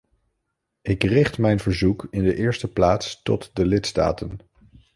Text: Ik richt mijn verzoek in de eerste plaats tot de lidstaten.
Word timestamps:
Ik 0.81 1.03
richt 1.03 1.37
mijn 1.37 1.59
verzoek 1.59 2.07
in 2.11 2.23
de 2.23 2.35
eerste 2.35 2.67
plaats 2.67 3.21
tot 3.21 3.49
de 3.53 3.65
lidstaten. 3.65 4.39